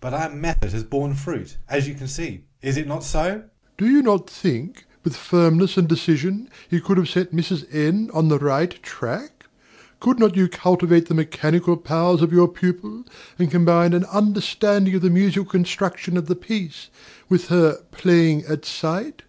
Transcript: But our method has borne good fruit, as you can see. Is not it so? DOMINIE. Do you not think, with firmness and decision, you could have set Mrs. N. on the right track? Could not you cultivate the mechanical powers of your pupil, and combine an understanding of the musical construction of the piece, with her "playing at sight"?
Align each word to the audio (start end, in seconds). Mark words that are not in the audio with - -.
But 0.00 0.14
our 0.14 0.30
method 0.34 0.72
has 0.72 0.84
borne 0.84 1.10
good 1.10 1.18
fruit, 1.20 1.56
as 1.68 1.86
you 1.86 1.94
can 1.94 2.08
see. 2.08 2.44
Is 2.62 2.78
not 2.78 3.02
it 3.02 3.04
so? 3.04 3.22
DOMINIE. 3.22 3.42
Do 3.76 3.86
you 3.86 4.00
not 4.02 4.30
think, 4.30 4.86
with 5.04 5.14
firmness 5.14 5.76
and 5.76 5.86
decision, 5.86 6.48
you 6.70 6.80
could 6.80 6.96
have 6.96 7.10
set 7.10 7.32
Mrs. 7.32 7.66
N. 7.74 8.08
on 8.14 8.28
the 8.28 8.38
right 8.38 8.70
track? 8.82 9.44
Could 10.00 10.18
not 10.18 10.34
you 10.34 10.48
cultivate 10.48 11.08
the 11.08 11.14
mechanical 11.14 11.76
powers 11.76 12.22
of 12.22 12.32
your 12.32 12.48
pupil, 12.48 13.04
and 13.38 13.50
combine 13.50 13.92
an 13.92 14.06
understanding 14.06 14.94
of 14.94 15.02
the 15.02 15.10
musical 15.10 15.44
construction 15.44 16.16
of 16.16 16.24
the 16.26 16.36
piece, 16.36 16.88
with 17.28 17.48
her 17.48 17.82
"playing 17.90 18.46
at 18.46 18.64
sight"? 18.64 19.24